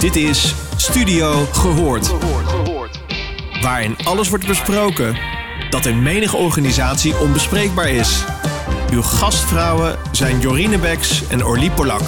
[0.00, 2.08] Dit is Studio Gehoord.
[3.62, 5.16] Waarin alles wordt besproken
[5.70, 8.24] dat in menige organisatie onbespreekbaar is.
[8.92, 12.00] Uw gastvrouwen zijn Jorine Beks en Orlie Polak.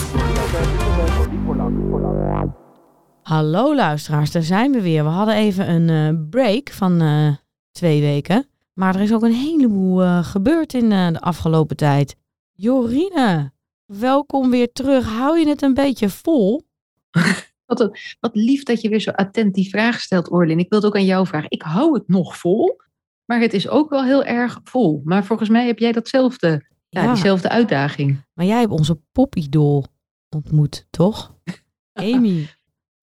[3.22, 5.04] Hallo luisteraars, daar zijn we weer.
[5.04, 7.28] We hadden even een eh, break van eh,
[7.72, 8.48] twee weken.
[8.72, 12.16] Maar er is ook een heleboel eh, gebeurd in de afgelopen tijd.
[12.52, 13.52] Jorine,
[13.86, 15.06] welkom weer terug.
[15.06, 16.62] Hou je het een beetje vol?
[17.78, 20.58] Wat, een- wat lief dat je weer zo attent die vraag stelt, Orlin.
[20.58, 21.50] Ik wilde ook aan jou vragen.
[21.50, 22.80] Ik hou het nog vol,
[23.24, 25.00] maar het is ook wel heel erg vol.
[25.04, 27.12] Maar volgens mij heb jij datzelfde, ja, Ja.
[27.12, 28.24] diezelfde uitdaging.
[28.34, 29.84] Maar jij hebt onze popidol
[30.28, 31.34] ontmoet, toch?
[31.92, 32.48] Amy.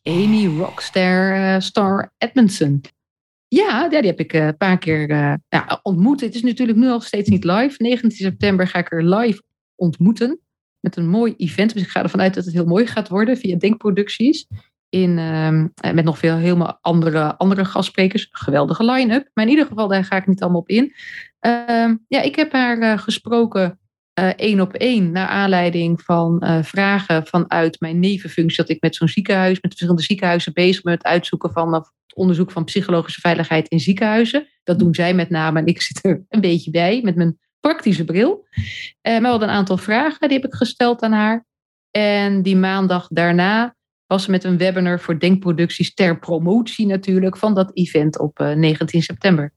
[0.04, 2.82] Amy Rockstar eh, Star Edmondson.
[3.48, 6.22] Ja, ja, die heb ik eh, een paar keer eh, ja, ontmoet.
[6.22, 7.76] Het is natuurlijk nu al steeds niet live.
[7.78, 9.42] 19 september ga ik er live
[9.76, 10.40] ontmoeten.
[10.80, 11.74] Met een mooi event.
[11.74, 14.48] Dus ik ga ervan uit dat het heel mooi gaat worden via Denkproducties.
[14.90, 18.30] In, ehm, eh, met nog veel helemaal andere, andere gastsprekers.
[18.32, 19.30] Geweldige line-up.
[19.34, 20.94] Maar in ieder geval, daar ga ik niet allemaal op in.
[21.40, 23.80] Ehm, ja, ik heb haar eh, gesproken
[24.14, 25.12] eh, één op één.
[25.12, 28.58] Naar aanleiding van vragen vanuit mijn nevenfunctie.
[28.58, 30.92] Dat ik met zo'n ziekenhuis, met verschillende ziekenhuizen bezig ben.
[30.92, 34.48] Met het uitzoeken van het onderzoek van psychologische veiligheid in ziekenhuizen.
[34.64, 35.60] Dat doen zij met name.
[35.60, 38.48] En ik zit er een beetje bij met mijn praktische bril.
[39.02, 41.46] Eh, maar we hadden een aantal vragen die heb ik gesteld aan haar.
[41.92, 47.54] En die maandag daarna was ze met een webinar voor denkproducties ter promotie natuurlijk van
[47.54, 49.54] dat event op eh, 19 september.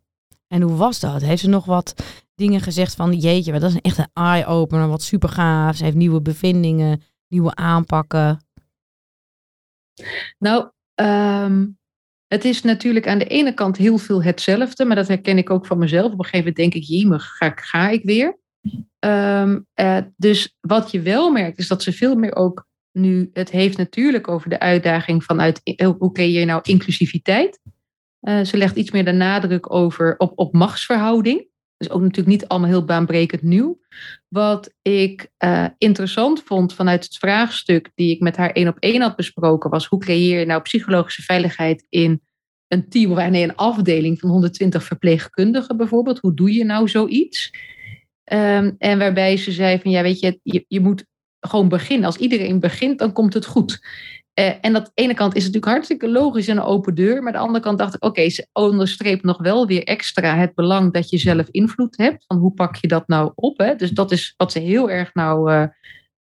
[0.47, 1.23] En hoe was dat?
[1.23, 1.95] Heeft ze nog wat
[2.35, 5.77] dingen gezegd van, jeetje, maar dat is echt een eye-opener, wat super gaaf.
[5.77, 8.47] Ze heeft nieuwe bevindingen, nieuwe aanpakken.
[10.39, 11.67] Nou, ehm,
[12.33, 15.67] het is natuurlijk aan de ene kant heel veel hetzelfde, maar dat herken ik ook
[15.67, 16.13] van mezelf.
[16.13, 18.39] Op een gegeven moment denk ik, jemig, ga, ga ik weer?
[18.99, 23.51] Ehm, eh, dus wat je wel merkt, is dat ze veel meer ook nu, het
[23.51, 27.61] heeft natuurlijk over de uitdaging vanuit eh, hoe creëer je nou inclusiviteit.
[28.21, 31.47] Eh, ze legt iets meer de nadruk over, op, op machtsverhouding.
[31.83, 33.81] Dus ook natuurlijk niet allemaal heel baanbrekend nieuw.
[34.29, 39.01] Wat ik eh, interessant vond vanuit het vraagstuk die ik met haar één op één
[39.01, 42.23] had besproken, was hoe creëer je nou psychologische veiligheid in
[42.69, 46.19] een team of nee, een afdeling van 120 verpleegkundigen bijvoorbeeld.
[46.19, 47.51] Hoe doe je nou zoiets?
[48.25, 51.05] Ehm, en waarbij ze zei van ja, weet je, je, je moet
[51.41, 52.07] gewoon beginnen.
[52.07, 53.87] Als iedereen begint, dan komt het goed.
[54.35, 57.23] Eh, en de ene kant is natuurlijk hartstikke logisch en een open deur.
[57.23, 60.93] Maar de andere kant dacht ik, oké, ze onderstreept nog wel weer extra het belang
[60.93, 62.25] dat je zelf invloed hebt.
[62.27, 63.59] Van hoe pak je dat nou op?
[63.59, 63.75] Hè?
[63.75, 65.67] Dus dat is wat ze heel erg nou eh,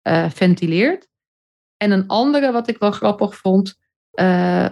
[0.03, 1.09] eh, ventileert.
[1.77, 3.81] En een andere wat ik wel grappig vond,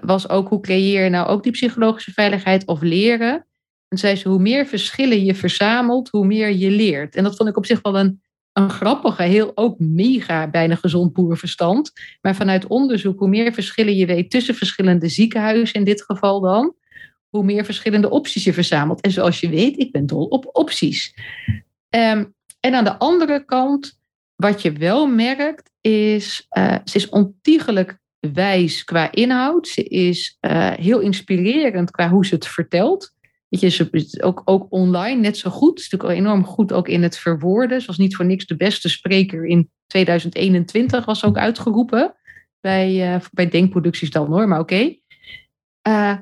[0.02, 3.46] was ook hoe creëer je nou ook die psychologische veiligheid of leren.
[3.88, 7.16] En zei ze, hoe meer verschillen je verzamelt, hoe meer je leert.
[7.16, 8.22] En dat vond ik op zich wel een,
[8.52, 11.92] een grappige, heel ook mega bijna gezond boerenverstand.
[12.20, 16.74] Maar vanuit onderzoek, hoe meer verschillen je weet tussen verschillende ziekenhuizen in dit geval dan,
[17.28, 19.00] hoe meer verschillende opties je verzamelt.
[19.00, 21.14] En zoals je weet, ik ben dol op opties.
[21.88, 22.24] Ehm,
[22.60, 23.98] en aan de andere kant,
[24.36, 29.68] wat je wel merkt, is eh, ze is ontiegelijk wijs qua inhoud.
[29.68, 33.14] Ze is eh, heel inspirerend qua hoe ze het vertelt.
[33.50, 35.78] Weet je, ook, ook online net zo goed.
[35.78, 37.86] Is natuurlijk enorm goed ook in het verwoorden.
[37.86, 42.14] Was niet voor niks de beste spreker in 2021, was ook uitgeroepen.
[42.60, 44.96] Bij, eh, bij Denkproducties dan hoor, maar oké.
[45.82, 46.16] Eh,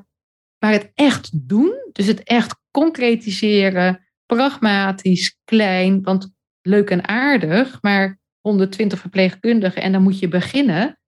[0.59, 8.19] maar het echt doen, dus het echt concretiseren, pragmatisch, klein, want leuk en aardig, maar
[8.41, 10.99] 120 verpleegkundigen en dan moet je beginnen.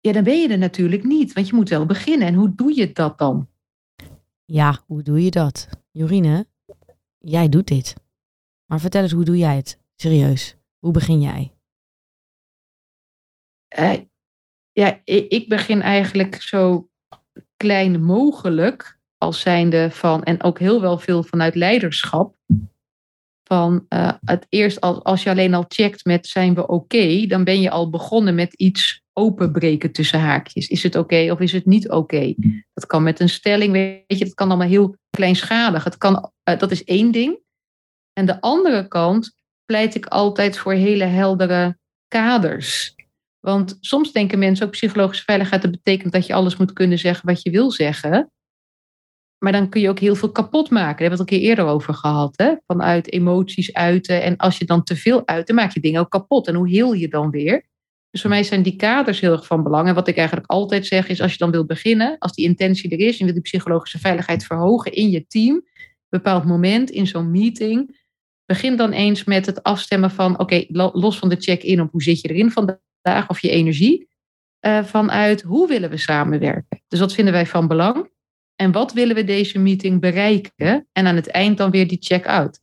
[0.00, 2.28] Ja, dan ben je er natuurlijk niet, want je moet wel beginnen.
[2.28, 3.48] En hoe doe je dat dan?
[4.46, 5.68] Ja, hoe doe je dat?
[5.90, 6.46] Jorine,
[7.18, 7.94] jij doet dit.
[8.66, 9.78] Maar vertel eens, hoe doe jij het?
[9.96, 11.54] Serieus, hoe begin jij?
[13.68, 14.00] Eh,
[14.72, 16.88] ja, ik, begin eigenlijk zo
[17.56, 22.36] klein mogelijk als zijnde van, en ook heel wel veel vanuit leiderschap.
[23.44, 27.44] Van eh, het eerst, als, als je alleen al checkt met zijn we oké, dan
[27.44, 30.68] ben je al begonnen met iets openbreken tussen haakjes.
[30.68, 32.34] Is het oké of is het niet oké?
[32.74, 35.84] Dat kan met een stelling, weet je, dat kan allemaal heel kleinschalig.
[35.84, 37.38] Het kan, eh, dat is één ding.
[38.12, 39.34] En de andere kant
[39.64, 41.78] pleit ik altijd voor hele heldere
[42.08, 42.94] kaders.
[43.40, 47.26] Want soms denken mensen ook psychologische veiligheid, dat betekent dat je alles moet kunnen zeggen
[47.26, 48.30] wat je wil zeggen.
[49.38, 50.98] Maar dan kun je ook heel veel kapot maken.
[50.98, 52.34] Daar hebben we het al een keer eerder over gehad.
[52.36, 52.54] Hè?
[52.66, 54.22] Vanuit emoties uiten.
[54.22, 56.46] En als je dan te veel uit, maak je dingen ook kapot.
[56.46, 57.64] En hoe heel je dan weer?
[58.10, 59.88] Dus voor mij zijn die kaders heel erg van belang.
[59.88, 62.90] En wat ik eigenlijk altijd zeg is, als je dan wilt beginnen, als die intentie
[62.90, 65.64] er is, en je wilt die psychologische veiligheid verhogen in je team,
[66.08, 68.04] bepaald moment in zo'n meeting,
[68.44, 72.20] begin dan eens met het afstemmen van, oké, los van de check-in op hoe zit
[72.20, 74.08] je erin vandaag of je energie.
[74.66, 76.82] uh, vanuit hoe willen we samenwerken.
[76.88, 78.10] Dus wat vinden wij van belang?
[78.56, 80.88] En wat willen we deze meeting bereiken?
[80.92, 82.60] En aan het eind dan weer die check-out.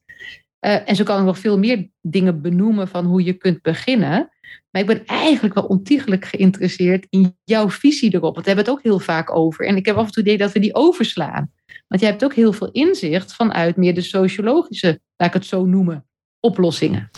[0.65, 4.29] Uh, en zo kan ik nog veel meer dingen benoemen van hoe je kunt beginnen.
[4.71, 8.33] Maar ik ben eigenlijk wel ontiegelijk geïnteresseerd in jouw visie erop.
[8.33, 9.65] Want we hebben het ook heel vaak over.
[9.65, 11.51] En ik heb af en toe het idee dat we die overslaan.
[11.87, 15.65] Want jij hebt ook heel veel inzicht vanuit meer de sociologische, laat ik het zo
[15.65, 16.05] noemen,
[16.39, 17.09] oplossingen.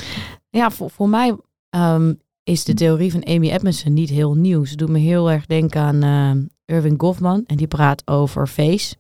[0.50, 1.36] Ja, voor, voor mij
[1.70, 4.66] um, is de theorie van Amy Edmondson niet heel nieuw.
[4.66, 7.44] Ze doet me heel erg denken aan uh, Irving Goffman.
[7.46, 8.96] En die praat over face.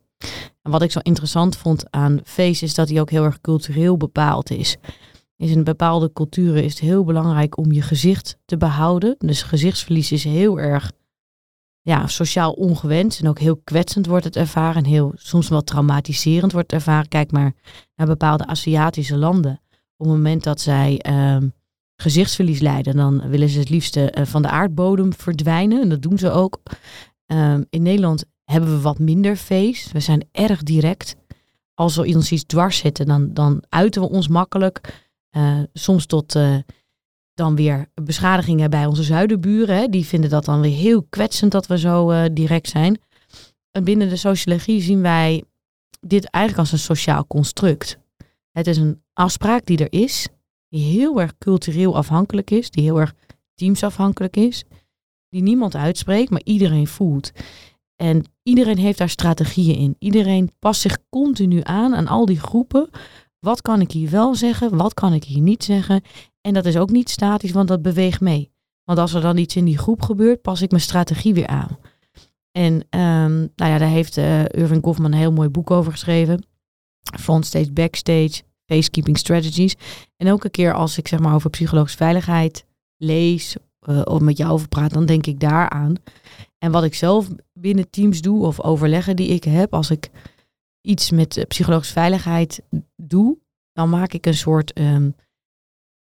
[0.61, 3.97] En wat ik zo interessant vond aan face is dat hij ook heel erg cultureel
[3.97, 4.77] bepaald is.
[5.37, 9.15] Is in bepaalde culturen is het heel belangrijk om je gezicht te behouden.
[9.17, 10.91] Dus gezichtsverlies is heel erg
[11.81, 14.83] ja, sociaal ongewenst en ook heel kwetsend wordt het ervaren.
[14.83, 17.07] En heel, soms wel traumatiserend wordt het ervaren.
[17.07, 17.53] Kijk maar
[17.95, 19.61] naar bepaalde Aziatische landen.
[19.97, 21.37] Op het moment dat zij uh,
[21.95, 25.81] gezichtsverlies lijden, dan willen ze het liefste uh, van de aardbodem verdwijnen.
[25.81, 26.59] En dat doen ze ook.
[27.27, 29.91] Uh, in Nederland hebben we wat minder feest.
[29.91, 31.15] We zijn erg direct.
[31.73, 35.04] Als er ons iets dwars zitten, dan, dan uiten we ons makkelijk.
[35.37, 36.57] Uh, soms tot uh,
[37.33, 39.77] dan weer beschadigingen bij onze zuidenburen.
[39.77, 39.87] Hè.
[39.87, 42.99] Die vinden dat dan weer heel kwetsend dat we zo uh, direct zijn.
[43.71, 45.43] En binnen de sociologie zien wij
[45.99, 47.97] dit eigenlijk als een sociaal construct.
[48.51, 50.27] Het is een afspraak die er is,
[50.69, 53.13] die heel erg cultureel afhankelijk is, die heel erg
[53.55, 54.63] teamsafhankelijk is,
[55.29, 57.31] die niemand uitspreekt, maar iedereen voelt.
[57.95, 59.95] En iedereen heeft daar strategieën in.
[59.99, 62.89] Iedereen past zich continu aan aan al die groepen.
[63.45, 64.77] Wat kan ik hier wel zeggen?
[64.77, 66.01] Wat kan ik hier niet zeggen?
[66.41, 68.51] En dat is ook niet statisch, want dat beweegt mee.
[68.83, 71.77] Want als er dan iets in die groep gebeurt, pas ik mijn strategie weer aan.
[72.51, 76.45] En um, nou ja, daar heeft uh, Irving Goffman een heel mooi boek over geschreven.
[77.19, 79.75] Frontstage, backstage, facekeeping strategies.
[80.17, 82.65] En elke keer als ik zeg maar over psychologische veiligheid
[82.97, 83.55] lees
[83.89, 85.95] uh, of met jou over praat, dan denk ik daaraan.
[86.57, 90.09] En wat ik zelf binnen teams doe of overleggen die ik heb, als ik
[90.85, 92.61] iets met psychologische veiligheid
[92.95, 93.37] doe,
[93.73, 95.15] dan maak ik een soort um,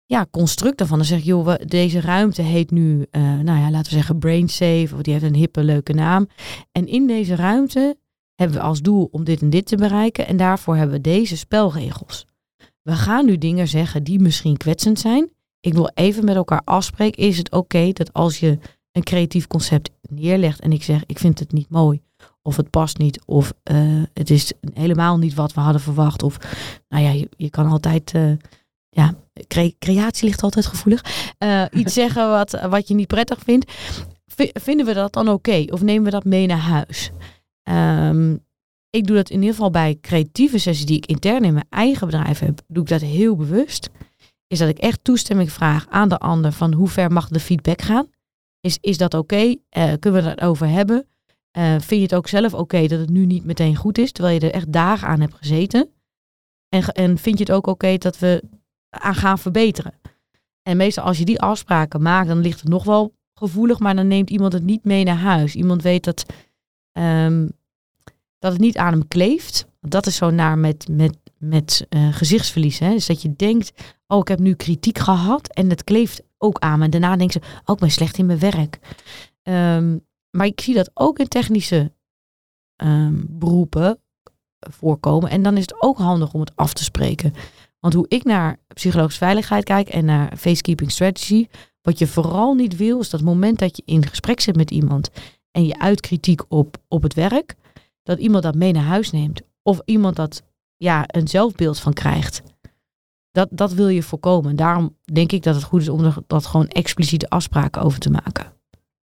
[0.06, 0.98] ja, construct daarvan.
[0.98, 4.48] Dan zeg ik, joh, deze ruimte heet nu, uh, nou ja, laten we zeggen brain
[4.48, 6.28] safe, of die heeft een hippe, leuke naam.
[6.72, 7.96] En in deze ruimte
[8.34, 10.26] hebben we als doel om dit en dit te bereiken.
[10.26, 12.26] En daarvoor hebben we deze spelregels.
[12.82, 15.30] We gaan nu dingen zeggen die misschien kwetsend zijn.
[15.60, 17.22] Ik wil even met elkaar afspreken.
[17.22, 18.58] Is het oké dat als je
[18.92, 22.02] een creatief concept neerlegt en ik zeg, ik vind het niet mooi,
[22.42, 26.38] of het past niet, of uh, het is helemaal niet wat we hadden verwacht, of
[26.88, 28.32] nou ja, je, je kan altijd, uh,
[28.88, 29.14] ja,
[29.46, 31.04] cre creatie ligt altijd gevoelig,
[31.38, 33.72] uh, iets zeggen wat, wat je niet prettig vindt.
[34.26, 35.50] V vinden we dat dan oké?
[35.50, 35.68] Okay?
[35.72, 37.10] Of nemen we dat mee naar huis?
[37.62, 38.44] Um,
[38.90, 42.06] ik doe dat in ieder geval bij creatieve sessies die ik intern in mijn eigen
[42.06, 43.90] bedrijf heb, doe ik dat heel bewust.
[44.46, 47.82] Is dat ik echt toestemming vraag aan de ander van hoe ver mag de feedback
[47.82, 48.10] gaan?
[48.60, 49.34] Is, is dat oké?
[49.70, 49.96] Okay?
[49.98, 51.06] Kunnen we het over hebben?
[51.58, 54.34] Uh, vind je het ook zelf oké dat het nu niet meteen goed is, terwijl
[54.34, 55.88] je er echt dagen aan hebt gezeten?
[56.68, 58.42] En, en vind je het ook oké dat we
[58.90, 59.94] aan gaan verbeteren?
[60.62, 64.06] En meestal als je die afspraken maakt, dan ligt het nog wel gevoelig, maar dan
[64.06, 65.54] neemt iemand het niet mee naar huis.
[65.54, 66.26] Iemand weet dat,
[66.92, 67.50] um,
[68.38, 69.66] dat het niet aan hem kleeft.
[69.80, 72.78] Dat is zo naar met, met, met uh, gezichtsverlies.
[72.78, 72.90] Hè?
[72.90, 76.78] Dus dat je denkt, oh ik heb nu kritiek gehad en het kleeft ook aan
[76.78, 76.84] me.
[76.84, 78.78] En daarna denken ze, oh ik ben slecht in mijn werk.
[79.42, 80.06] Um,
[80.36, 81.92] maar ik zie dat ook in technische
[82.82, 84.00] um, beroepen
[84.58, 85.30] voorkomen.
[85.30, 87.34] En dan is het ook handig om het af te spreken.
[87.80, 91.48] Want hoe ik naar psychologische veiligheid kijk en naar facekeeping strategy,
[91.80, 95.10] wat je vooral niet wil, is dat moment dat je in gesprek zit met iemand
[95.50, 97.54] en je uit kritiek op, op het werk,
[98.02, 99.42] dat iemand dat mee naar huis neemt.
[99.62, 100.42] Of iemand dat
[100.76, 102.42] ja, een zelfbeeld van krijgt.
[103.30, 104.56] Dat, dat wil je voorkomen.
[104.56, 108.10] Daarom denk ik dat het goed is om er dat gewoon expliciete afspraken over te
[108.10, 108.52] maken.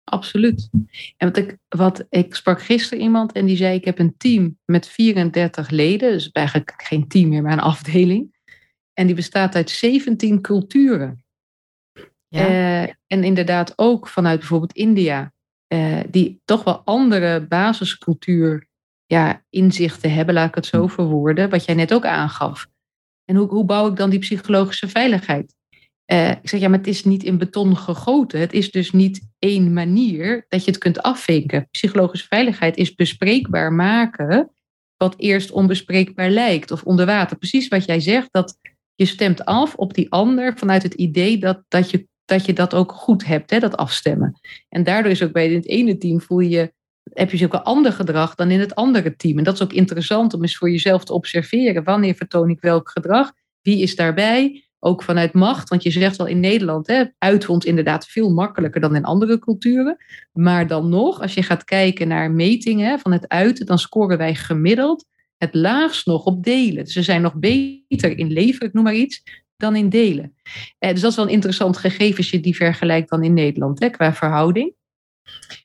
[0.05, 0.69] Absoluut.
[1.17, 4.57] En wat ik, wat ik sprak gisteren iemand en die zei: Ik heb een team
[4.65, 8.33] met 34 leden, dus eigenlijk geen team meer, maar een afdeling.
[8.93, 11.23] En die bestaat uit 17 culturen.
[12.27, 12.49] Ja.
[12.49, 15.33] Uh, en inderdaad ook vanuit bijvoorbeeld India,
[15.73, 18.67] uh, die toch wel andere basiscultuur
[19.05, 22.67] ja, inzichten hebben, laat ik het zo verwoorden, wat jij net ook aangaf.
[23.25, 25.54] En hoe, hoe bouw ik dan die psychologische veiligheid?
[26.11, 28.39] Uh, ik zeg ja, maar het is niet in beton gegoten.
[28.39, 31.67] Het is dus niet één manier dat je het kunt afvinken.
[31.71, 34.49] Psychologische veiligheid is bespreekbaar maken
[34.97, 37.37] wat eerst onbespreekbaar lijkt of onder water.
[37.37, 38.57] Precies wat jij zegt, dat
[38.95, 42.73] je stemt af op die ander vanuit het idee dat, dat, je, dat je dat
[42.73, 44.39] ook goed hebt, hè, dat afstemmen.
[44.69, 46.73] En daardoor is ook bij het ene team voel je,
[47.13, 49.37] heb je ook een ander gedrag dan in het andere team.
[49.37, 51.83] En dat is ook interessant om eens voor jezelf te observeren.
[51.83, 53.31] Wanneer vertoon ik welk gedrag?
[53.61, 54.64] Wie is daarbij?
[54.85, 55.69] Ook vanuit macht.
[55.69, 59.97] Want je zegt wel in Nederland, hè, uitwond inderdaad veel makkelijker dan in andere culturen.
[60.31, 64.35] Maar dan nog, als je gaat kijken naar metingen van het uiten, dan scoren wij
[64.35, 65.05] gemiddeld
[65.37, 66.85] het laagst nog op delen.
[66.85, 69.23] We zijn nog beter in leven, ik noem maar iets,
[69.57, 70.35] dan in delen.
[70.77, 73.79] Eh, dus dat is wel een interessant gegeven als je die vergelijkt dan in Nederland
[73.79, 74.73] hè, qua verhouding.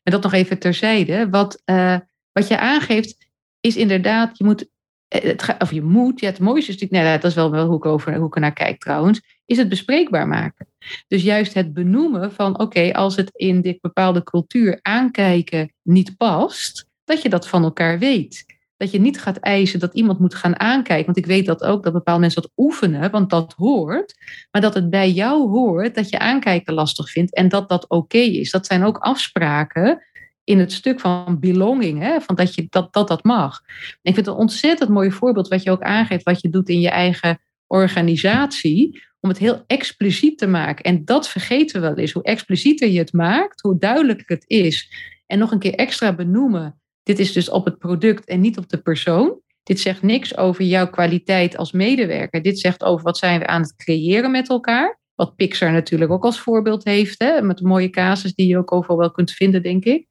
[0.03, 1.29] En dat nog even terzijde.
[1.31, 1.99] Wat, uh,
[2.33, 3.29] wat je aangeeft
[3.61, 4.69] is inderdaad, je moet, eh,
[5.11, 7.77] het, of je moet, ja, het mooiste is natuurlijk, nou, dat is wel, wel hoe,
[7.77, 10.67] ik over, hoe ik er naar kijk trouwens, is het bespreekbaar maken.
[11.09, 16.87] Dus juist het benoemen van, oké, als het in dit bepaalde cultuur aankijken niet past,
[17.05, 18.45] dat je dat van elkaar weet
[18.81, 21.05] dat je niet gaat eisen dat iemand moet gaan aankijken.
[21.05, 24.15] Want ik weet dat ook, dat bepaalde mensen dat oefenen, want dat hoort.
[24.51, 28.19] Maar dat het bij jou hoort dat je aankijken lastig vindt en dat dat oké
[28.19, 28.51] is.
[28.51, 30.03] Dat zijn ook afspraken
[30.51, 33.61] in het stuk van belonging, hè, van dat, je, dat, dat dat mag.
[34.03, 36.81] ik vind het een ontzettend mooi voorbeeld wat je ook aangeeft, wat je doet in
[36.81, 40.85] je eigen organisatie, om het heel expliciet te maken.
[40.85, 42.13] En dat vergeten we wel eens.
[42.13, 44.93] Hoe explicieter je het maakt, hoe duidelijker het is.
[45.27, 48.69] En nog een keer extra benoemen dit is dus op het product en niet op
[48.69, 49.41] de persoon.
[49.63, 52.43] Dit zegt niks over jouw kwaliteit als medewerker.
[52.43, 55.00] Dit zegt over wat zijn we aan het creëren met elkaar.
[55.21, 57.19] Wat Pixar natuurlijk ook als voorbeeld heeft.
[57.19, 60.07] Hè, met mooie casus die je ook overal wel kunt vinden, denk ik.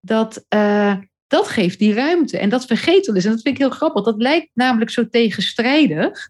[0.00, 0.94] Dat, uh,
[1.26, 2.38] dat geeft die ruimte.
[2.38, 3.24] En dat vergeten dus.
[3.24, 4.04] En dat vind ik heel grappig.
[4.04, 6.28] Dat lijkt namelijk zo tegenstrijdig.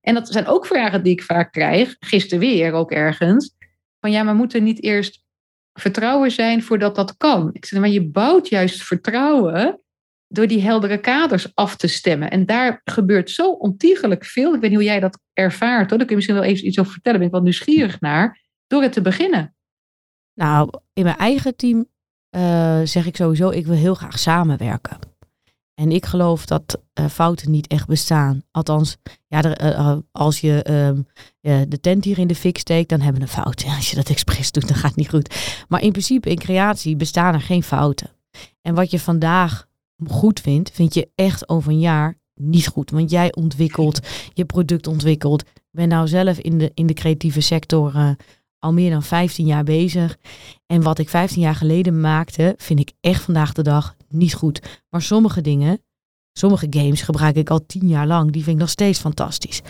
[0.00, 1.96] En dat zijn ook vragen die ik vaak krijg.
[2.00, 3.54] Gisteren weer ook ergens.
[4.00, 5.24] Van ja, maar moet er niet eerst
[5.72, 7.50] vertrouwen zijn voordat dat kan.
[7.52, 9.80] Ik zeg, maar je bouwt juist vertrouwen
[10.28, 12.30] door die heldere kaders af te stemmen.
[12.30, 14.54] En daar gebeurt zo ontiegelijk veel.
[14.54, 15.88] Ik weet niet hoe jij dat ervaart.
[15.88, 15.98] Hoor.
[15.98, 17.18] Daar kun je misschien wel even iets over vertellen.
[17.18, 18.40] Ben ik wel nieuwsgierig naar.
[18.66, 19.54] Door het te beginnen.
[20.34, 21.86] Nou, in mijn eigen team
[22.36, 24.98] uh, zeg ik sowieso, ik wil heel graag samenwerken.
[25.74, 28.42] En ik geloof dat uh, fouten niet echt bestaan.
[28.50, 30.64] Althans, ja, uh, als je
[31.40, 33.64] uh, de tent hier in de fik steekt, dan hebben we een fout.
[33.76, 35.64] Als je dat expres doet, dan gaat het niet goed.
[35.68, 38.10] Maar in principe, in creatie bestaan er geen fouten.
[38.62, 39.67] En wat je vandaag
[40.06, 42.90] goed vindt, vind je echt over een jaar niet goed.
[42.90, 44.00] Want jij ontwikkelt,
[44.32, 45.40] je product ontwikkelt.
[45.40, 48.16] Ik ben nou zelf in de, in de creatieve sector
[48.58, 50.18] al meer dan 15 jaar bezig.
[50.66, 54.80] En wat ik 15 jaar geleden maakte, vind ik echt vandaag de dag niet goed.
[54.88, 55.82] Maar sommige dingen,
[56.32, 58.32] sommige games gebruik ik al 10 jaar lang.
[58.32, 59.60] Die vind ik nog steeds fantastisch.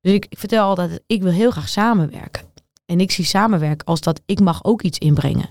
[0.00, 2.48] Dus ik, ik vertel altijd, ik wil heel graag samenwerken.
[2.86, 5.50] En ik zie samenwerken als dat ik mag ook iets inbrengen.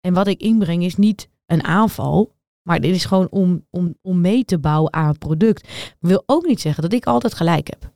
[0.00, 4.20] En wat ik inbreng is niet een aanval, maar dit is gewoon om, om, om
[4.20, 5.68] mee te bouwen aan het product.
[6.00, 7.92] wil ook niet zeggen dat ik altijd gelijk heb.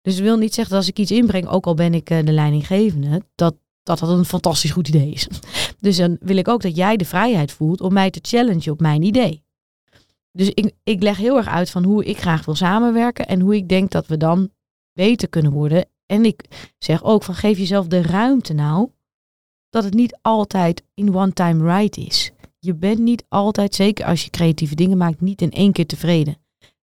[0.00, 2.32] Dus wil niet zeggen dat als ik iets inbreng, ook al ben ik eh, de
[2.32, 5.28] leidinggevende, dat, dat dat een fantastisch goed idee is.
[5.80, 8.80] Dus dan wil ik ook dat jij de vrijheid voelt om mij te challengen op
[8.80, 9.44] mijn idee.
[10.32, 13.56] Dus ik, ik leg heel erg uit van hoe ik graag wil samenwerken en hoe
[13.56, 14.50] ik denk dat we dan
[14.92, 15.88] beter kunnen worden.
[16.06, 18.90] En ik zeg ook van geef jezelf de ruimte nou
[19.70, 22.32] dat het niet altijd in one time right is.
[22.66, 26.36] Je bent niet altijd, zeker als je creatieve dingen maakt, niet in één keer tevreden.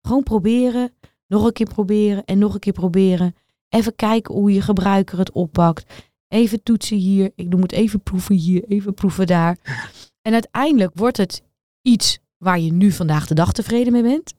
[0.02, 0.92] Gewoon proberen,
[1.28, 3.36] nog een keer proberen en nog een keer proberen.
[3.70, 5.94] Even kijken hoe je gebruiker het oppakt.
[6.28, 7.32] Even toetsen hier.
[7.36, 9.58] Ik noem het even proeven hier, even proeven daar.
[10.22, 11.44] En uiteindelijk wordt het
[11.82, 14.34] iets waar je nu vandaag de dag tevreden mee bent.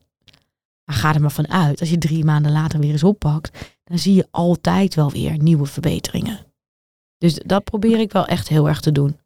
[0.85, 3.99] Maar ga er maar van uit, als je drie maanden later weer eens oppakt, dan
[3.99, 6.47] zie je altijd wel weer nieuwe verbeteringen.
[7.19, 9.17] Dus dat probeer ik wel echt heel erg te doen.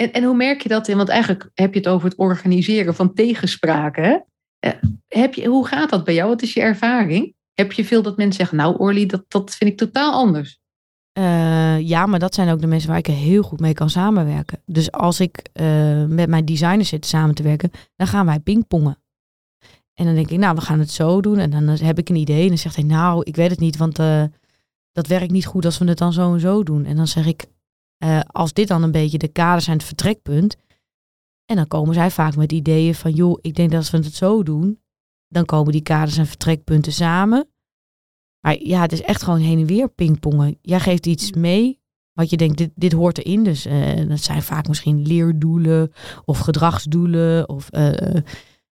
[0.00, 0.96] En, en hoe merk je dat in?
[0.96, 4.24] Want eigenlijk heb je het over het organiseren van tegenspraken.
[4.58, 4.72] Eh,
[5.08, 6.28] heb je, hoe gaat dat bij jou?
[6.28, 7.34] Wat is je ervaring?
[7.52, 10.60] Heb je veel dat mensen zeggen, nou Orly, dat, dat vind ik totaal anders?
[11.18, 14.62] Uh, ja, maar dat zijn ook de mensen waar ik heel goed mee kan samenwerken.
[14.66, 18.98] Dus als ik uh, met mijn designers zit samen te werken, dan gaan wij pingpongen.
[19.94, 21.38] En dan denk ik, nou, we gaan het zo doen.
[21.38, 22.42] En dan heb ik een idee.
[22.42, 23.96] En dan zegt hij, nou, ik weet het niet, want
[24.92, 26.84] dat werkt niet goed als we het dan zo en zo doen.
[26.84, 27.46] En dan zeg ik,
[28.26, 30.56] als dit dan een beetje de kaders zijn, het vertrekpunt.
[31.44, 34.14] En dan komen zij vaak met ideeën van, joh, ik denk dat als we het
[34.14, 34.80] zo doen,
[35.28, 37.48] dan komen die kaders en vertrekpunten samen.
[38.40, 40.58] Maar ja, het is echt gewoon heen en weer pingpongen.
[40.62, 41.80] Jij geeft iets mee
[42.12, 43.44] wat je denkt, dit, dit hoort erin.
[43.44, 45.92] Dus uh, dat zijn vaak misschien leerdoelen
[46.24, 47.48] of gedragsdoelen.
[47.48, 47.80] Of, uh,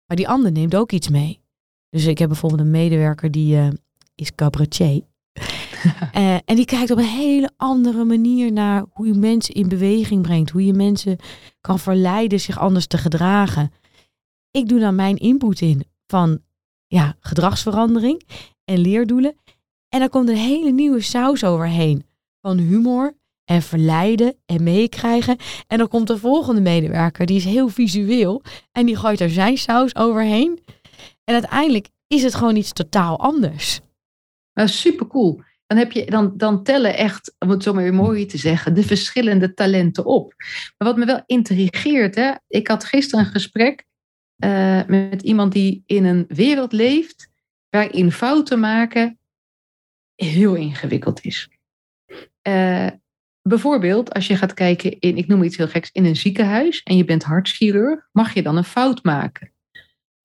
[0.05, 1.41] maar die ander neemt ook iets mee.
[1.89, 3.67] Dus ik heb bijvoorbeeld een medewerker die uh,
[4.15, 5.01] is cabaretier.
[6.45, 10.49] en die kijkt op een hele andere manier naar hoe je mensen in beweging brengt.
[10.49, 11.17] Hoe je mensen
[11.61, 13.71] kan verleiden zich anders te gedragen.
[14.51, 16.41] Ik doe dan mijn input in van
[16.87, 18.23] ja, gedragsverandering
[18.65, 19.35] en leerdoelen.
[19.89, 22.05] En dan komt een hele nieuwe saus overheen.
[22.41, 23.15] Van humor
[23.45, 25.37] en verleiden en meekrijgen.
[25.67, 28.41] En dan komt de volgende medewerker, die is heel visueel.
[28.71, 30.59] En die gooit er zijn saus overheen.
[31.23, 33.79] En uiteindelijk is het gewoon iets totaal anders.
[34.53, 35.41] Nou, super cool.
[35.67, 38.73] Dan, heb je, dan, dan tellen echt, om het zo maar weer mooi te zeggen,
[38.73, 40.33] de verschillende talenten op.
[40.77, 43.85] Maar wat me wel intrigeert, hè, ik had gisteren een gesprek
[44.43, 47.29] uh, met iemand die in een wereld leeft
[47.69, 49.19] waarin fouten maken
[50.15, 51.49] heel ingewikkeld is.
[52.47, 52.89] Uh,
[53.41, 56.97] bijvoorbeeld, als je gaat kijken in, ik noem iets heel geks, in een ziekenhuis en
[56.97, 59.51] je bent hartchirurg, mag je dan een fout maken.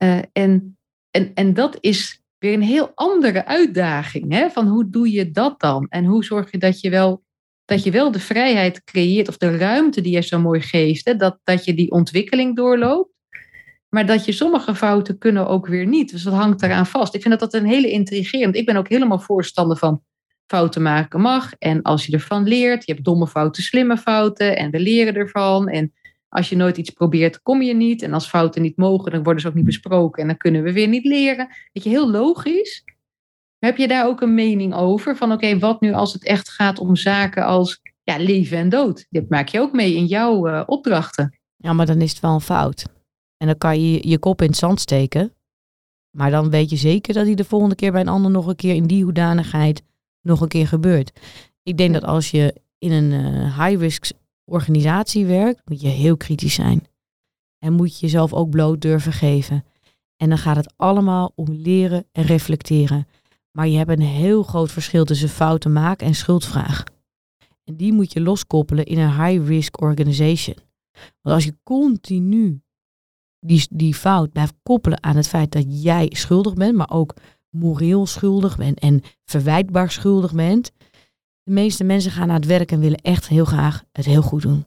[0.02, 0.78] Uh, en,
[1.10, 4.32] en, en dat is weer een heel andere uitdaging.
[4.32, 4.50] Hè?
[4.50, 5.86] Van hoe doe je dat dan?
[5.88, 7.22] En hoe zorg je dat je wel,
[7.64, 11.16] dat je wel de vrijheid creëert of de ruimte die je zo mooi geeft, hè?
[11.16, 13.12] Dat, dat je die ontwikkeling doorloopt.
[13.88, 16.10] Maar dat je sommige fouten kunnen ook weer niet.
[16.10, 17.14] Dus dat hangt eraan vast.
[17.14, 18.56] Ik vind dat dat een hele intrigerend.
[18.56, 20.02] Ik ben ook helemaal voorstander van
[20.46, 21.54] fouten maken mag.
[21.58, 24.56] En als je ervan leert, je hebt domme fouten, slimme fouten.
[24.56, 25.68] En we leren ervan.
[25.68, 25.92] En
[26.30, 28.02] als je nooit iets probeert, kom je niet.
[28.02, 30.22] En als fouten niet mogen, dan worden ze ook niet besproken.
[30.22, 31.48] En dan kunnen we weer niet leren.
[31.72, 32.84] Weet je, heel logisch.
[33.58, 35.16] Heb je daar ook een mening over?
[35.16, 39.06] Van oké, wat nu als het echt gaat om zaken als ja, leven en dood?
[39.10, 41.38] Dit maak je ook mee in jouw uh, opdrachten.
[41.56, 42.84] Ja, maar dan is het wel een fout.
[43.36, 45.34] En dan kan je je kop in het zand steken.
[46.10, 48.56] Maar dan weet je zeker dat hij de volgende keer bij een ander nog een
[48.56, 49.82] keer in die hoedanigheid
[50.20, 51.20] nog een keer gebeurt.
[51.62, 54.10] Ik denk dat als je in een uh, high-risk
[54.50, 56.86] organisatie werkt, moet je heel kritisch zijn.
[57.58, 59.64] En moet je jezelf ook bloot durven geven.
[60.16, 63.06] En dan gaat het allemaal om leren en reflecteren.
[63.50, 66.84] Maar je hebt een heel groot verschil tussen fouten maken en schuldvraag.
[67.64, 70.56] En die moet je loskoppelen in een high-risk organization.
[71.20, 72.62] Want als je continu
[73.40, 77.14] die, die fout blijft koppelen aan het feit dat jij schuldig bent, maar ook
[77.50, 80.72] moreel schuldig bent en verwijtbaar schuldig bent.
[81.50, 84.42] De meeste mensen gaan naar het werk en willen echt heel graag het heel goed
[84.42, 84.64] doen.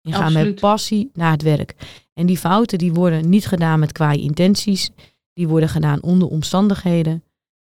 [0.00, 1.74] Die gaan met passie naar het werk.
[2.14, 4.90] En die fouten die worden niet gedaan met kwaaie intenties.
[5.32, 7.24] Die worden gedaan onder omstandigheden.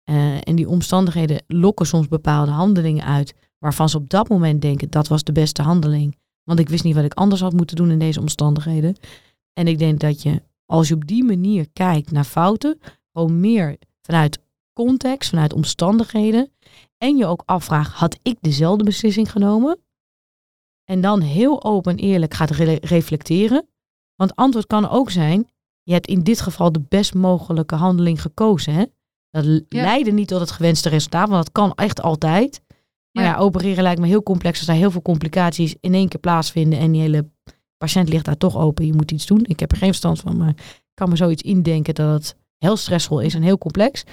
[0.10, 3.34] Uh, en die omstandigheden lokken soms bepaalde handelingen uit.
[3.60, 6.18] Waarvan ze op dat moment denken dat was de beste handeling.
[6.44, 8.96] Want ik wist niet wat ik anders had moeten doen in deze omstandigheden.
[9.54, 12.80] En ik denk dat je, als je op die manier kijkt naar fouten,
[13.12, 14.40] gewoon meer vanuit
[14.74, 16.50] context, vanuit omstandigheden.
[17.06, 19.80] En je ook afvraagt, had ik dezelfde beslissing genomen?
[20.84, 22.50] En dan heel open en eerlijk gaat
[22.82, 23.68] reflecteren.
[24.16, 25.50] Want antwoord kan ook zijn,
[25.84, 28.74] je hebt in dit geval de best mogelijke handeling gekozen.
[28.74, 28.86] Hè?
[29.30, 29.82] Dat ja.
[29.82, 32.62] leidde niet tot het gewenste resultaat, want dat kan echt altijd.
[33.12, 33.30] Maar ja.
[33.30, 36.80] ja, opereren lijkt me heel complex als er heel veel complicaties in één keer plaatsvinden
[36.80, 37.30] en die hele
[37.78, 39.44] patiënt ligt daar toch open, je moet iets doen.
[39.44, 42.78] Ik heb er geen verstand van, maar ik kan me zoiets indenken dat het heel
[42.78, 44.04] stressvol is en heel complex.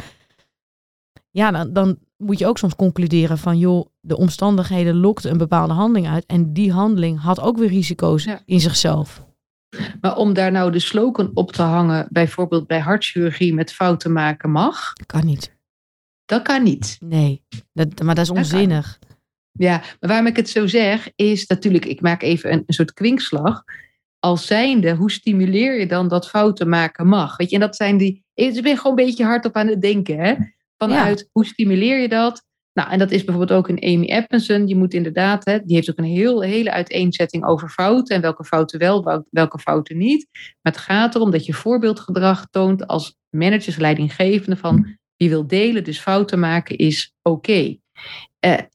[1.31, 5.73] Ja, dan, dan moet je ook soms concluderen van, joh, de omstandigheden lokten een bepaalde
[5.73, 9.25] handeling uit en die handeling had ook weer risico's in zichzelf.
[10.01, 14.51] Maar om daar nou de slogan op te hangen, bijvoorbeeld bij hartchirurgie met fouten maken
[14.51, 14.93] mag?
[15.07, 15.57] Kan niet.
[16.25, 16.99] Dat kan niet.
[17.01, 18.99] Nee, dat, maar dat is onzinnig.
[19.53, 22.93] Ja, maar waarom ik het zo zeg, is natuurlijk, ik maak even een, een soort
[22.93, 23.65] kwinkslag.
[24.19, 27.37] Als zijnde, hoe stimuleer je dan dat fouten maken mag?
[27.37, 28.25] Weet je, en dat zijn die.
[28.35, 30.35] Ik ben gewoon een beetje hardop aan het denken, hè?
[30.89, 32.45] Vanuit hoe stimuleer je dat?
[32.73, 34.67] Nou, en dat is bijvoorbeeld ook een Amy Edmondson.
[34.67, 38.17] Je moet inderdaad, hè, die heeft ook een heel, hele uiteenzetting over fouten.
[38.17, 40.29] En welke fouten wel, welke fouten niet.
[40.33, 45.99] Maar het gaat erom dat je voorbeeldgedrag toont als managersleidinggevende van wie wil delen, dus
[46.01, 47.37] fouten maken is oké.
[47.37, 47.81] Okay.
[48.47, 48.67] Uh,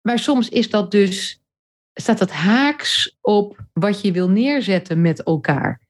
[0.00, 1.42] maar soms is dat dus,
[1.94, 5.84] staat dat haaks op wat je wil neerzetten met elkaar.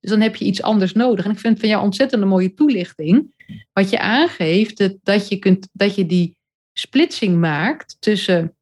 [0.00, 1.24] Dus dan heb je iets anders nodig.
[1.24, 3.34] En ik vind het van jou ontzettend een mooie toelichting.
[3.72, 6.36] Wat je aangeeft, dat je, kunt, dat je die
[6.72, 8.56] splitsing maakt tussen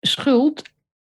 [0.00, 0.62] schuld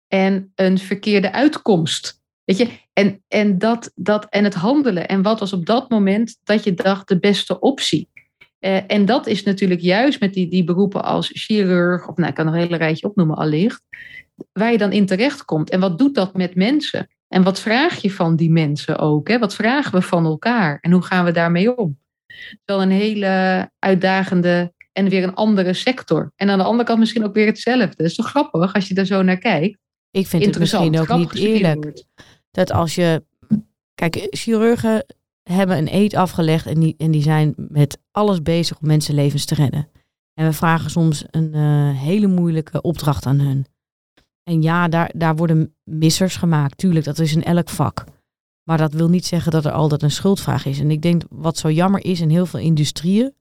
[0.08, 2.22] en een verkeerde uitkomst.
[2.44, 5.08] Weet je, en, en, dat, dat, en het handelen.
[5.08, 8.10] En wat was op dat moment dat je dacht de beste optie?
[8.60, 12.36] Uh, en dat is natuurlijk juist met die, die beroepen als chirurg, of nou, ik
[12.36, 13.82] kan nog een hele rijtje opnoemen allicht,
[14.54, 15.70] waar je dan in terecht komt.
[15.70, 17.08] En wat doet dat met mensen?
[17.28, 19.28] En wat vraag je van die mensen ook?
[19.28, 19.40] Hè?
[19.40, 20.78] Wat vragen we van elkaar?
[20.82, 22.00] En hoe gaan we daarmee om?
[22.50, 26.32] Het is wel een hele uitdagende en weer een andere sector.
[26.36, 27.96] En aan de andere kant misschien ook weer hetzelfde.
[27.96, 29.78] Dat is toch grappig als je daar zo naar kijkt?
[30.12, 32.04] Ik vind het misschien ook niet eerlijk.
[32.52, 33.24] Dat als je.
[33.96, 35.06] Kijk, chirurgen
[35.44, 39.56] hebben een eet afgelegd en die, en die zijn met alles bezig om mensenlevens te
[39.56, 39.90] redden.
[40.34, 43.66] En we vragen soms een uh, hele moeilijke opdracht aan hun.
[44.44, 46.78] En ja, daar, daar worden missers gemaakt.
[46.78, 48.04] Tuurlijk, dat is in elk vak.
[48.68, 50.80] Maar dat wil niet zeggen dat er altijd een schuldvraag is.
[50.80, 53.34] En ik denk wat zo jammer is in heel veel industrieën,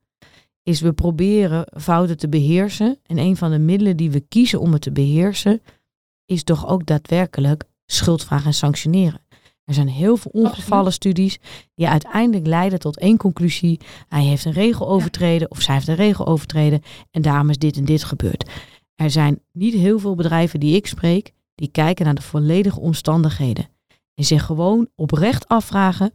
[0.63, 2.99] is we proberen fouten te beheersen.
[3.07, 5.63] En een van de middelen die we kiezen om het te beheersen,
[6.25, 9.21] is toch ook daadwerkelijk schuldvragen en sanctioneren.
[9.65, 11.39] Er zijn heel veel ongevallen studies
[11.75, 13.81] die uiteindelijk leiden tot één conclusie.
[14.09, 17.77] Hij heeft een regel overtreden of zij heeft een regel overtreden en daarom is dit
[17.77, 18.51] en dit gebeurd.
[18.95, 23.75] Er zijn niet heel veel bedrijven die ik spreek die kijken naar de volledige omstandigheden.
[24.17, 26.13] En zich gewoon oprecht afvragen,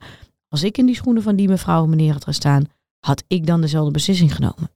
[0.48, 2.66] als ik in die schoenen van die mevrouw of meneer had gestaan,
[3.00, 4.72] had ik dan dezelfde beslissing genomen?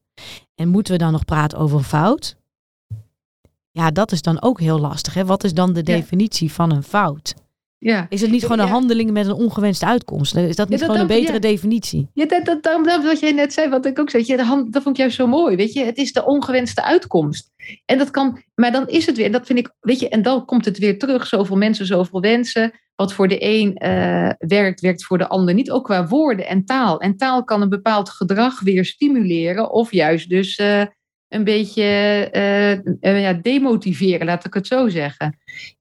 [0.54, 2.36] En moeten we dan nog praten over een fout?
[3.70, 5.14] Ja, dat is dan ook heel lastig.
[5.14, 5.24] Hè?
[5.24, 7.34] Wat is dan de definitie van een fout?
[7.78, 8.06] Ja.
[8.08, 8.72] Is het niet gewoon een Ja.
[8.72, 10.36] handeling met een ongewenste uitkomst?
[10.36, 12.08] Is dat niet dat- gewoon een betere definitie?
[12.12, 14.82] Ja, dat, dat, dat, dat wat jij net zei, wat ik ook zei, ja, dat
[14.82, 15.56] vond ik juist zo mooi.
[15.56, 17.50] Weet je, het is de ongewenste uitkomst.
[17.84, 20.44] En dat kan, maar dan is het weer, dat vind ik, weet je, en dan
[20.44, 21.26] komt het weer terug.
[21.26, 22.72] Zoveel mensen, zoveel wensen.
[22.94, 25.70] Wat voor de een eh, werkt, werkt voor de ander niet.
[25.70, 27.00] Ook qua woorden en taal.
[27.00, 30.82] En taal kan een bepaald gedrag weer stimuleren, of juist dus eh,
[31.28, 31.82] een beetje
[33.00, 35.38] eh, ja, demotiveren, laat ik het zo zeggen.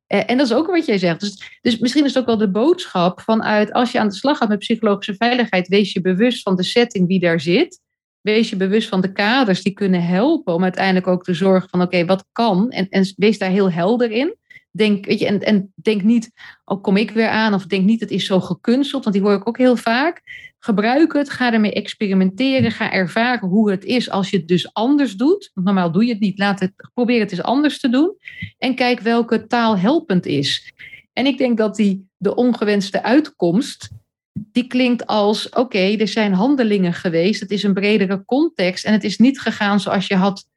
[0.07, 1.19] Eh, en dat is ook wat jij zegt.
[1.19, 4.37] Dus, dus misschien is het ook wel de boodschap vanuit als je aan de slag
[4.37, 7.83] gaat met psychologische veiligheid, wees je bewust van de setting die daar zit.
[8.21, 11.81] Wees je bewust van de kaders die kunnen helpen om uiteindelijk ook te zorgen van
[11.81, 12.71] oké, wat kan?
[12.71, 14.35] En, en wees daar heel helder in.
[14.75, 16.31] Denk, weet je, en, en denk niet,
[16.65, 17.53] oh kom ik weer aan?
[17.53, 20.21] Of denk niet, het is zo gekunsteld, want die hoor ik ook heel vaak.
[20.59, 25.13] Gebruik het, ga ermee experimenteren, ga ervaren hoe het is als je het dus anders
[25.13, 25.51] doet.
[25.53, 28.17] Normaal doe je het niet, laat het, probeer het eens anders te doen.
[28.57, 30.73] En kijk welke taal helpend is.
[31.13, 33.89] En ik denk dat die, de ongewenste uitkomst,
[34.33, 39.03] die klinkt als, oké, er zijn handelingen geweest, het is een bredere context en het
[39.03, 40.47] is niet gegaan zoals je had,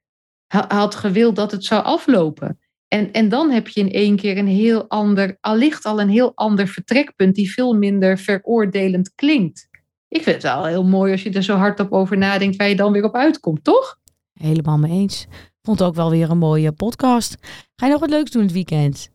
[0.46, 2.58] ha- had gewild dat het zou aflopen.
[2.88, 6.32] En, en dan heb je in één keer een heel ander, allicht al een heel
[6.34, 9.68] ander vertrekpunt die veel minder veroordelend klinkt.
[10.08, 12.76] Ik vind het wel heel mooi als je er zo hardop over nadenkt waar je
[12.76, 13.98] dan weer op uitkomt, toch?
[14.32, 15.26] Helemaal mee eens.
[15.62, 17.36] Vond ook wel weer een mooie podcast.
[17.76, 19.10] Ga je nog wat leuks doen het weekend?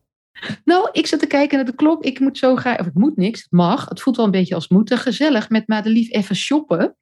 [0.65, 2.03] Nou, ik zit te kijken naar de klok.
[2.03, 3.89] Ik moet zo gaan, of ik moet niks, het mag.
[3.89, 4.97] Het voelt wel een beetje als moeten.
[4.97, 6.97] Gezellig met Madelief even shoppen.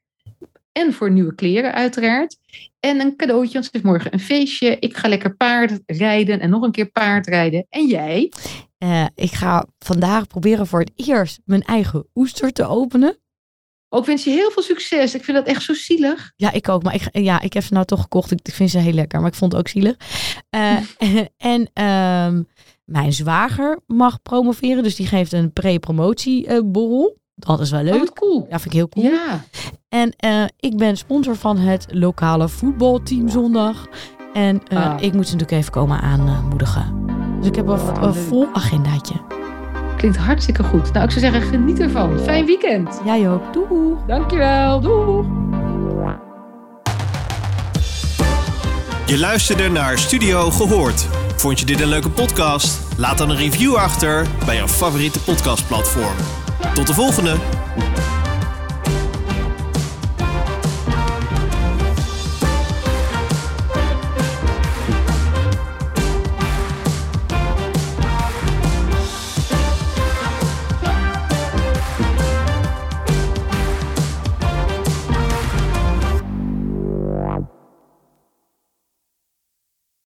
[0.71, 2.38] En voor nieuwe kleren uiteraard.
[2.79, 4.77] En een cadeautje, want het is morgen een feestje.
[4.79, 7.65] Ik ga lekker paard rijden en nog een keer paard rijden.
[7.69, 8.31] En jij?
[8.77, 13.19] Eh, ik ga vandaag proberen voor het eerst mijn eigen oester te openen.
[13.93, 15.15] Ook wens je heel veel succes.
[15.15, 16.31] Ik vind dat echt zo zielig.
[16.36, 16.84] Ja, ik ook.
[16.84, 18.31] Maar ik, ja, ik heb ze nou toch gekocht.
[18.31, 19.19] Ik, ik vind ze heel lekker.
[19.19, 19.95] Maar ik vond het ook zielig.
[20.49, 20.77] Eh,
[21.53, 22.43] en ehm,
[22.86, 24.84] mijn zwager mag promoveren.
[24.84, 27.20] Dus die geeft een pre-promotieborrel.
[27.45, 27.99] Dat is wel Oh, leuk.
[27.99, 28.41] wat cool.
[28.49, 29.06] Ja, vind ik heel cool.
[29.06, 29.43] Ja.
[29.89, 33.88] En eh, ik ben sponsor van het lokale voetbalteam zondag.
[34.34, 35.01] En eh, Ah.
[35.01, 37.06] ik moet ze natuurlijk even komen aanmoedigen.
[37.39, 39.13] Dus ik heb een, Oh, een vol agendaatje.
[39.97, 40.93] Klinkt hartstikke goed.
[40.93, 42.19] Nou, ik zou zeggen, geniet ervan.
[42.19, 43.01] Fijn weekend.
[43.06, 43.54] Jij ook.
[43.54, 43.95] Doei.
[44.08, 44.80] Dankjewel.
[44.82, 45.27] Doei.
[49.06, 51.08] Je luisterde naar Studio Gehoord.
[51.36, 52.80] Vond je dit een leuke podcast?
[52.97, 56.15] Laat dan een review achter bij jouw favoriete podcastplatform.
[56.74, 57.36] Tot de volgende!